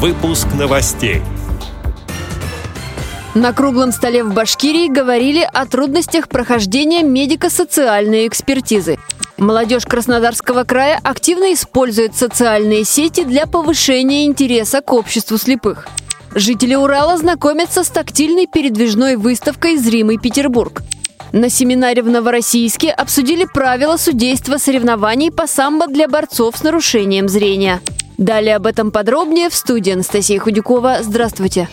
[0.00, 1.22] Выпуск новостей.
[3.34, 9.00] На круглом столе в Башкирии говорили о трудностях прохождения медико-социальной экспертизы.
[9.38, 15.88] Молодежь Краснодарского края активно использует социальные сети для повышения интереса к обществу слепых.
[16.32, 20.82] Жители Урала знакомятся с тактильной передвижной выставкой «Зримый Петербург».
[21.32, 27.80] На семинаре в Новороссийске обсудили правила судейства соревнований по самбо для борцов с нарушением зрения.
[28.18, 30.98] Далее об этом подробнее в студии Анастасия Худякова.
[31.02, 31.68] Здравствуйте.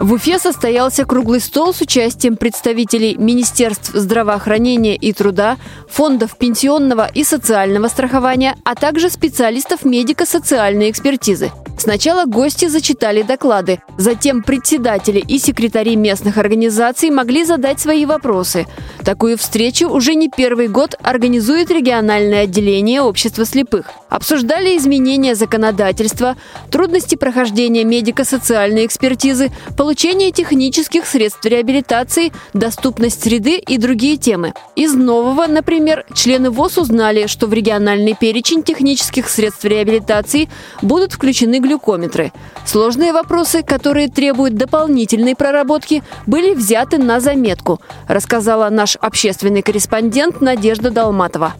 [0.00, 5.58] В Уфе состоялся круглый стол с участием представителей Министерств здравоохранения и труда,
[5.90, 11.52] фондов пенсионного и социального страхования, а также специалистов медико-социальной экспертизы.
[11.80, 18.66] Сначала гости зачитали доклады, затем председатели и секретари местных организаций могли задать свои вопросы.
[19.02, 23.86] Такую встречу уже не первый год организует региональное отделение общества слепых.
[24.10, 26.36] Обсуждали изменения законодательства,
[26.70, 34.52] трудности прохождения медико-социальной экспертизы, получение технических средств реабилитации, доступность среды и другие темы.
[34.76, 40.50] Из нового, например, члены ВОЗ узнали, что в региональный перечень технических средств реабилитации
[40.82, 42.32] будут включены глюкометры.
[42.66, 50.90] Сложные вопросы, которые требуют дополнительной проработки, были взяты на заметку, рассказала наш общественный корреспондент Надежда
[50.90, 51.54] Долматова.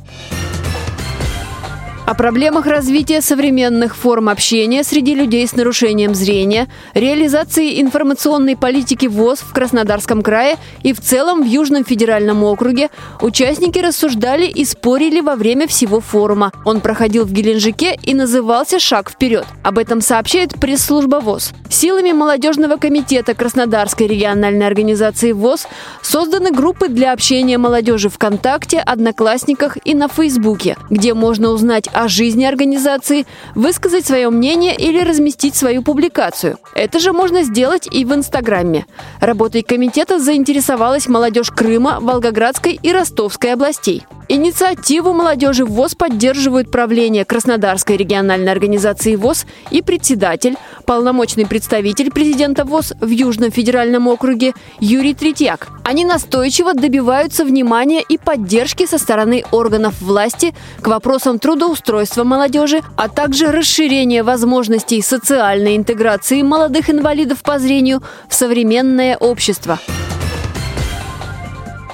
[2.10, 9.38] О проблемах развития современных форм общения среди людей с нарушением зрения, реализации информационной политики ВОЗ
[9.38, 15.36] в Краснодарском крае и в целом в Южном федеральном округе участники рассуждали и спорили во
[15.36, 16.50] время всего форума.
[16.64, 19.46] Он проходил в Геленджике и назывался «Шаг вперед».
[19.62, 21.52] Об этом сообщает пресс-служба ВОЗ.
[21.68, 25.68] Силами молодежного комитета Краснодарской региональной организации ВОЗ
[26.02, 32.44] созданы группы для общения молодежи ВКонтакте, Одноклассниках и на Фейсбуке, где можно узнать о жизни
[32.44, 36.58] организации, высказать свое мнение или разместить свою публикацию.
[36.74, 38.86] Это же можно сделать и в Инстаграме.
[39.20, 44.04] Работой комитета заинтересовалась молодежь Крыма, Волгоградской и Ростовской областей.
[44.32, 50.54] Инициативу молодежи ВОЗ поддерживают правление Краснодарской региональной организации ВОЗ и председатель,
[50.86, 55.66] полномочный представитель президента ВОЗ в Южном федеральном округе Юрий Третьяк.
[55.82, 63.08] Они настойчиво добиваются внимания и поддержки со стороны органов власти к вопросам трудоустройства молодежи, а
[63.08, 69.80] также расширения возможностей социальной интеграции молодых инвалидов по зрению в современное общество.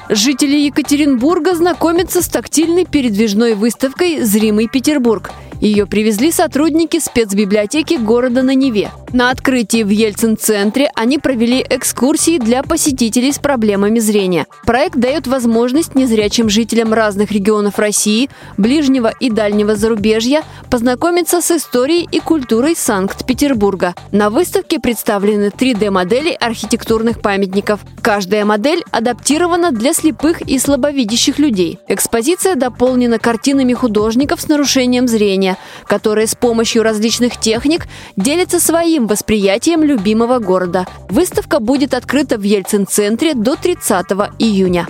[0.09, 5.33] Жители Екатеринбурга знакомятся с тактильной передвижной выставкой «Зримый Петербург».
[5.61, 8.91] Ее привезли сотрудники спецбиблиотеки города на Неве.
[9.13, 14.47] На открытии в Ельцин-центре они провели экскурсии для посетителей с проблемами зрения.
[14.65, 22.09] Проект дает возможность незрячим жителям разных регионов России, ближнего и дальнего зарубежья познакомиться с историей
[22.11, 23.95] и культурой Санкт-Петербурга.
[24.13, 27.81] На выставке представлены 3D-модели архитектурных памятников.
[28.03, 31.79] Каждая модель адаптирована для слепых и слабовидящих людей.
[31.89, 35.46] Экспозиция дополнена картинами художников с нарушением зрения,
[35.87, 37.87] которые с помощью различных техник
[38.17, 40.87] делятся своим восприятием любимого города.
[41.09, 44.07] Выставка будет открыта в Ельцин-центре до 30
[44.39, 44.87] июня.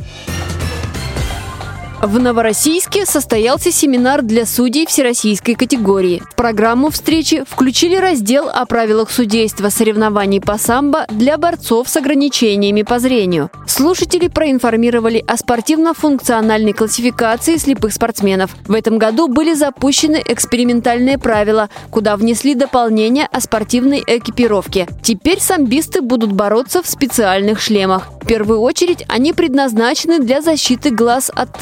[2.06, 6.22] В Новороссийске состоялся семинар для судей всероссийской категории.
[6.30, 12.82] В программу встречи включили раздел о правилах судейства соревнований по самбо для борцов с ограничениями
[12.82, 13.50] по зрению.
[13.66, 18.54] Слушатели проинформировали о спортивно-функциональной классификации слепых спортсменов.
[18.68, 24.86] В этом году были запущены экспериментальные правила, куда внесли дополнения о спортивной экипировке.
[25.02, 28.12] Теперь самбисты будут бороться в специальных шлемах.
[28.22, 31.56] В первую очередь они предназначены для защиты глаз от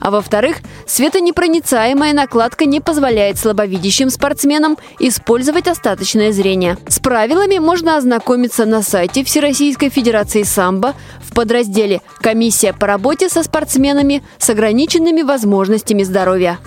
[0.00, 6.76] а во-вторых, светонепроницаемая накладка не позволяет слабовидящим спортсменам использовать остаточное зрение.
[6.88, 13.42] С правилами можно ознакомиться на сайте Всероссийской Федерации самбо в подразделе «Комиссия по работе со
[13.42, 16.58] спортсменами с ограниченными возможностями здоровья».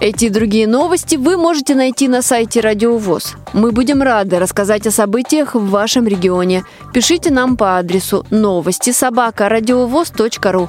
[0.00, 3.36] Эти и другие новости вы можете найти на сайте Радио ВОЗ.
[3.52, 6.64] Мы будем рады рассказать о событиях в вашем регионе.
[6.92, 10.68] Пишите нам по адресу новости собака ру.